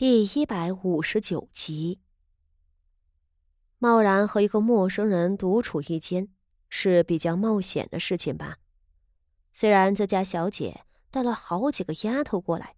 [0.00, 1.98] 第一百五十九集，
[3.78, 6.28] 贸然和一个陌生人独处一间
[6.68, 8.58] 是比较冒险的事情吧？
[9.52, 12.76] 虽然自家小姐带了好几个丫头过来，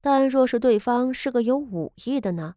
[0.00, 2.54] 但若是对方是个有武艺的呢，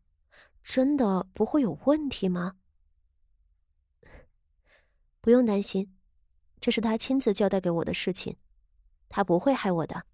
[0.64, 2.58] 真的不会有问题吗？
[5.22, 5.98] 不用担心，
[6.62, 8.38] 这是他亲自交代给我的事情，
[9.10, 10.06] 他不会害我的。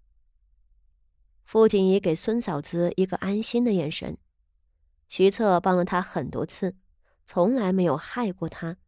[1.44, 4.16] 傅锦仪给孙嫂子一个安心的眼神。
[5.08, 6.74] 徐策帮了他很多次，
[7.24, 8.78] 从来没有害过他，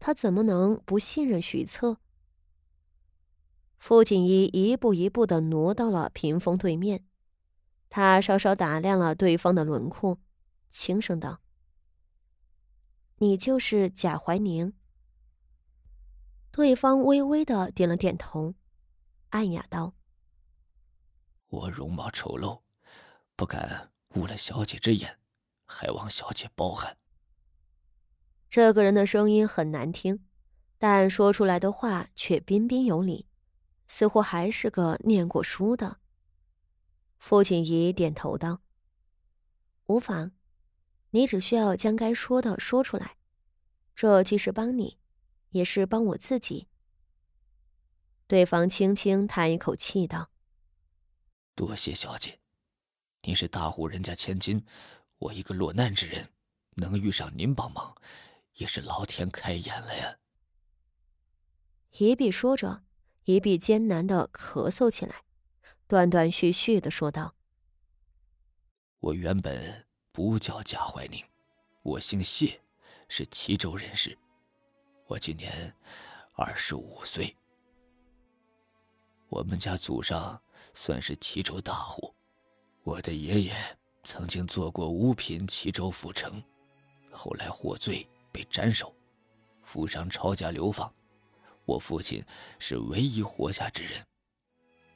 [0.00, 1.98] 他怎么能不信任徐策？
[3.78, 7.04] 傅锦仪一步一步的挪到了屏风对面，
[7.88, 10.18] 他稍稍打量了对方的轮廓，
[10.68, 11.40] 轻声道
[13.18, 14.72] ：“你就是贾怀宁。”
[16.50, 18.54] 对方微微的点了点头，
[19.28, 19.94] 暗哑道。
[21.50, 22.62] 我容貌丑陋，
[23.34, 25.18] 不敢误了小姐之眼，
[25.66, 26.96] 还望小姐包涵。
[28.48, 30.24] 这个人的声音很难听，
[30.78, 33.26] 但说出来的话却彬彬有礼，
[33.88, 35.98] 似乎还是个念过书的。
[37.18, 38.62] 傅锦仪点头道
[39.86, 40.30] ：“无妨，
[41.10, 43.16] 你只需要将该说的说出来，
[43.94, 44.98] 这既是帮你，
[45.50, 46.68] 也是帮我自己。”
[48.28, 50.30] 对方轻轻叹一口气道。
[51.54, 52.38] 多谢小姐，
[53.22, 54.64] 您是大户人家千金，
[55.18, 56.28] 我一个落难之人，
[56.76, 57.94] 能遇上您帮忙，
[58.54, 60.16] 也是老天开眼了呀。
[61.98, 62.82] 一碧说着，
[63.24, 65.24] 一碧艰难的咳嗽起来，
[65.86, 67.34] 断断续续的说道
[69.00, 71.22] ：“我原本不叫贾怀宁，
[71.82, 72.60] 我姓谢，
[73.08, 74.16] 是齐州人士，
[75.06, 75.74] 我今年
[76.34, 77.36] 二十五岁。
[79.30, 80.38] 我们家祖上。”
[80.72, 82.14] 算是齐州大户，
[82.84, 86.40] 我的爷爷曾经做过五品齐州府丞，
[87.10, 88.94] 后来获罪被斩首，
[89.64, 90.92] 府上抄家流放，
[91.64, 92.24] 我父亲
[92.60, 94.06] 是唯一活下之人。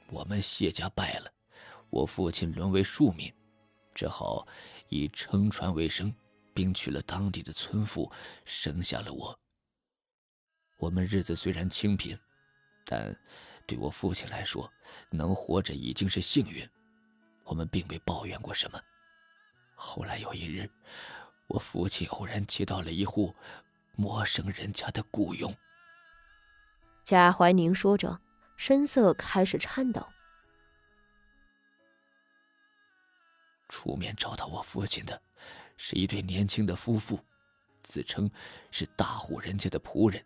[0.07, 1.29] 我们谢家败了，
[1.89, 3.31] 我父亲沦为庶民，
[3.93, 4.47] 只好
[4.87, 6.11] 以撑船为生，
[6.53, 8.09] 并娶了当地的村妇，
[8.45, 9.37] 生下了我。
[10.77, 12.17] 我们日子虽然清贫，
[12.85, 13.13] 但。
[13.67, 14.71] 对我父亲来说，
[15.09, 16.67] 能活着已经是幸运，
[17.43, 18.81] 我们并未抱怨过什么。
[19.73, 20.69] 后来有一日，
[21.47, 23.33] 我父亲偶然接到了一户
[23.95, 25.55] 陌生人家的雇佣。
[27.03, 28.19] 贾怀宁说着，
[28.55, 30.07] 声色开始颤抖。
[33.67, 35.21] 出面找到我父亲的，
[35.75, 37.19] 是一对年轻的夫妇，
[37.79, 38.29] 自称
[38.71, 40.23] 是大户人家的仆人，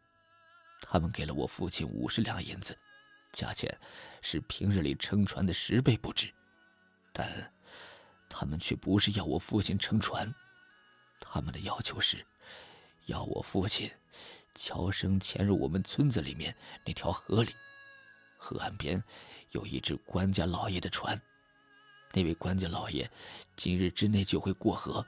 [0.81, 2.77] 他们给了我父亲五十两银子。
[3.31, 3.75] 价钱
[4.21, 6.33] 是平日里撑船的十倍不止，
[7.13, 7.53] 但
[8.27, 10.33] 他们却不是要我父亲撑船，
[11.19, 12.25] 他们的要求是，
[13.05, 13.89] 要我父亲
[14.55, 17.55] 悄声潜入我们村子里面那条河里，
[18.37, 19.01] 河岸边
[19.51, 21.19] 有一只官家老爷的船，
[22.13, 23.09] 那位官家老爷
[23.55, 25.05] 今日之内就会过河，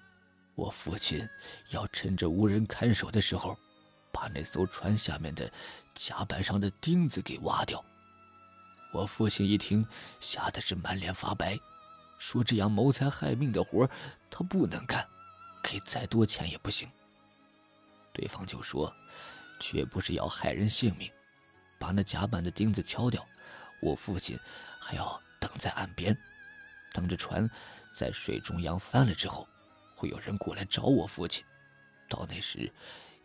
[0.56, 1.28] 我父亲
[1.72, 3.58] 要趁着无人看守的时候，
[4.12, 5.52] 把那艘船下面的
[5.96, 7.84] 甲板上的钉子给挖掉。
[8.92, 9.86] 我父亲一听，
[10.20, 11.58] 吓得是满脸发白，
[12.18, 13.90] 说：“这样谋财害命的活
[14.30, 15.08] 他不能干，
[15.64, 16.90] 给再多钱也不行。”
[18.12, 18.94] 对方就说
[19.62, 21.10] ：“绝不是要害人性命，
[21.80, 23.26] 把那甲板的钉子敲掉，
[23.82, 24.38] 我父亲
[24.78, 26.16] 还要等在岸边，
[26.94, 27.50] 等着船
[27.94, 29.48] 在水中央翻了之后，
[29.96, 31.46] 会有人过来找我父亲。
[32.10, 32.70] 到那时，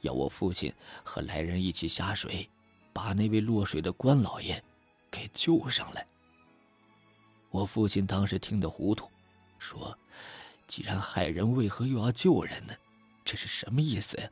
[0.02, 0.72] 要我父亲
[1.02, 2.48] 和来人一起下水，
[2.92, 4.62] 把那位落水的官老爷。”
[5.10, 6.06] 给救上来。
[7.50, 9.10] 我父亲当时听得糊涂，
[9.58, 9.96] 说
[10.68, 12.74] ：“既然害人，为何又要救人呢？
[13.24, 14.28] 这是什么意思呀？”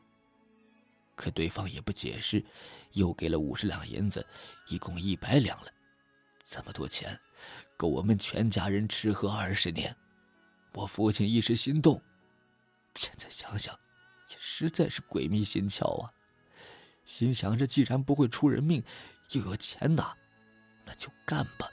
[1.17, 2.45] 可对方也不解释，
[2.93, 4.27] 又给了五十两银子，
[4.67, 5.71] 一共一百两了。
[6.45, 7.19] 这么多钱，
[7.77, 9.95] 够我们全家人吃喝二十年。
[10.75, 12.03] 我父亲一时心动，
[12.97, 13.72] 现在想想，
[14.28, 16.10] 也实在是鬼迷心窍啊。
[17.04, 18.83] 心想着，既然不会出人命，
[19.31, 20.15] 又有钱拿。
[20.84, 21.69] 那就干吧。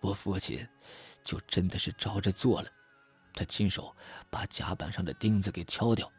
[0.00, 0.66] 我父亲
[1.22, 2.68] 就真的是照着做了，
[3.32, 3.94] 他亲手
[4.28, 6.10] 把甲板上的钉子给敲掉。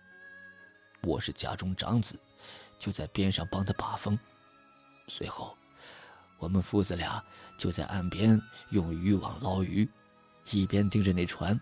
[1.03, 2.19] 我是家中长子，
[2.79, 4.17] 就在边上帮他把风。
[5.07, 5.55] 随后，
[6.39, 7.23] 我们父子俩
[7.57, 8.41] 就在岸边
[8.71, 9.87] 用渔网捞鱼，
[10.49, 11.59] 一边盯着那船。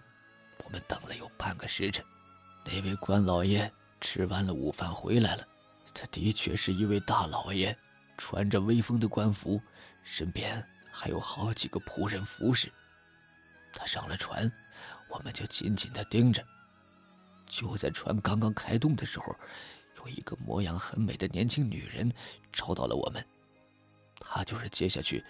[0.64, 2.06] 我们等了有半个时辰，
[2.64, 3.70] 那位官老爷
[4.00, 5.46] 吃完了午饭回来了。
[5.94, 7.78] 他的确是一位大老爷。
[8.18, 9.62] 穿着威风的官服，
[10.04, 12.72] 身边还有好几个仆人服侍。
[13.72, 14.52] 他上了船，
[15.10, 16.46] 我们就紧紧的盯着。
[17.46, 19.36] 就在船刚刚开动的时候，
[19.98, 22.12] 有一个模样很美的年轻女人
[22.52, 23.26] 找到了我们。
[24.20, 25.24] 她就是接下去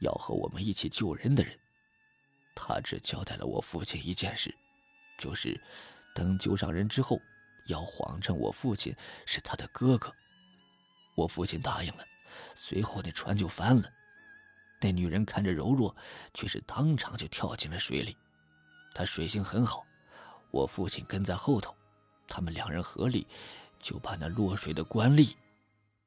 [0.00, 1.58] 要和我们一起救人的人。
[2.54, 4.54] 她只交代了我父亲一件事，
[5.18, 5.60] 就是
[6.14, 7.20] 等救上人之后，
[7.66, 8.94] 要谎称我父亲
[9.26, 10.12] 是他的哥哥。
[11.14, 12.04] 我父亲答应了，
[12.54, 13.88] 随后那船就翻了。
[14.80, 15.94] 那女人看着柔弱，
[16.32, 18.16] 却是当场就跳进了水里。
[18.94, 19.84] 她水性很好，
[20.50, 21.76] 我父亲跟在后头，
[22.26, 23.26] 他们两人合力，
[23.78, 25.34] 就把那落水的官吏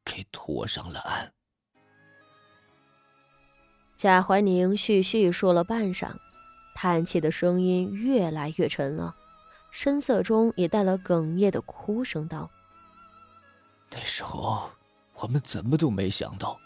[0.05, 1.31] 给拖上了岸。
[3.97, 6.15] 贾怀宁絮絮说了半晌，
[6.73, 9.15] 叹气的声音越来越沉了，
[9.69, 12.49] 声色中也带了哽咽的哭声，道
[13.91, 14.71] ：“那时候
[15.21, 16.59] 我们怎么都没想到。”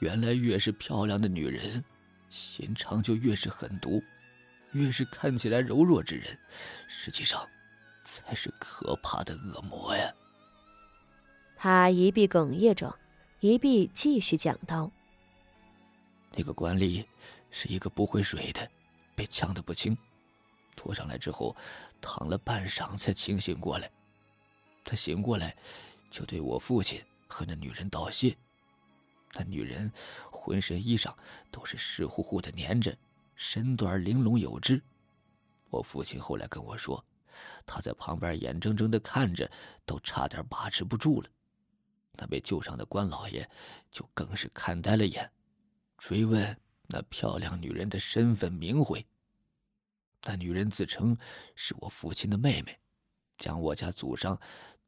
[0.00, 1.84] 原来越是漂亮的女人，
[2.28, 4.02] 心肠就越是狠毒；
[4.72, 6.36] 越是看起来柔弱之人，
[6.88, 7.48] 实际上
[8.04, 10.12] 才是可怕的恶魔呀。
[11.56, 12.98] 他一臂哽咽着，
[13.38, 14.90] 一臂继续讲道
[16.34, 17.06] ：“那个官吏
[17.52, 18.68] 是一个不会水的，
[19.14, 19.96] 被呛得不轻，
[20.74, 21.54] 拖上来之后，
[22.00, 23.88] 躺了半晌才清醒过来。
[24.82, 25.54] 他醒过来，
[26.10, 27.00] 就对我父亲
[27.32, 28.36] 和那女人道谢。”
[29.34, 29.90] 那女人
[30.30, 31.14] 浑身衣裳
[31.50, 32.94] 都是湿乎乎的粘着，
[33.34, 34.82] 身段玲珑有致。
[35.70, 37.02] 我父亲后来跟我说，
[37.64, 39.50] 他在旁边眼睁睁的看着，
[39.86, 41.30] 都差点把持不住了。
[42.12, 43.48] 那被救上的官老爷
[43.90, 45.32] 就更是看呆了眼，
[45.96, 46.54] 追问
[46.88, 49.04] 那漂亮女人的身份名讳。
[50.24, 51.16] 那女人自称
[51.54, 52.78] 是我父亲的妹妹，
[53.38, 54.38] 将我家祖上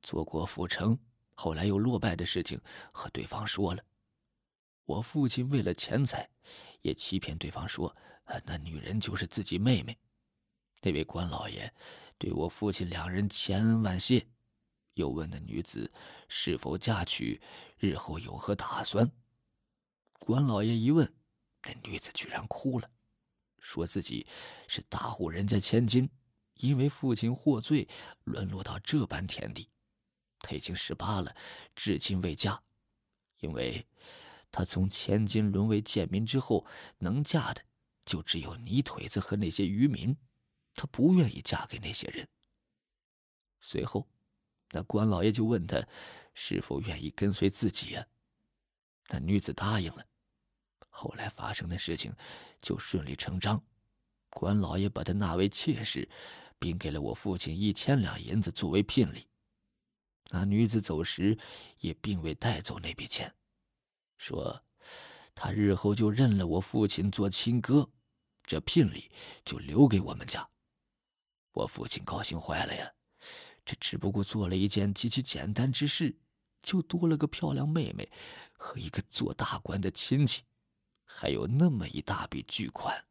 [0.02, 0.98] 做过府城，
[1.34, 2.60] 后来又落败的事情
[2.92, 3.84] 和对方说了。
[4.84, 6.28] 我父亲为了钱财，
[6.82, 7.94] 也欺骗对方说，
[8.44, 9.96] 那女人就是自己妹妹。
[10.80, 11.72] 那位官老爷
[12.18, 14.26] 对我父亲两人千恩万谢，
[14.94, 15.90] 又问那女子
[16.28, 17.40] 是否嫁娶，
[17.78, 19.10] 日后有何打算。
[20.18, 21.10] 官老爷一问，
[21.62, 22.90] 那女子居然哭了，
[23.58, 24.26] 说自己
[24.68, 26.08] 是大户人家千金，
[26.56, 27.88] 因为父亲获罪，
[28.24, 29.68] 沦落到这般田地。
[30.44, 31.34] 她已经十八了，
[31.74, 32.60] 至今未嫁，
[33.40, 33.84] 因为。
[34.56, 36.64] 她从千金沦为贱民之后，
[36.98, 37.60] 能嫁的
[38.04, 40.16] 就只有泥腿子和那些渔民，
[40.76, 42.24] 她不愿意嫁给那些人。
[43.58, 44.06] 随后，
[44.70, 45.84] 那官老爷就问她
[46.34, 48.06] 是否愿意跟随自己啊？
[49.08, 50.06] 那女子答应了。
[50.88, 52.14] 后来发生的事情
[52.60, 53.60] 就顺理成章，
[54.30, 56.08] 官老爷把她纳为妾室，
[56.60, 59.26] 并给了我父亲一千两银子作为聘礼。
[60.30, 61.38] 那女子走时
[61.80, 63.32] 也并未带走那笔钱。
[64.18, 64.64] 说，
[65.34, 67.88] 她日后就认了我父亲做亲哥，
[68.44, 69.10] 这聘礼
[69.44, 70.48] 就留给我们家。
[71.52, 72.90] 我父亲高兴坏了呀，
[73.64, 76.16] 这只不过做了一件极其简单之事，
[76.62, 78.10] 就多了个漂亮妹妹
[78.52, 80.42] 和一个做大官的亲戚，
[81.04, 83.04] 还有那么一大笔巨款。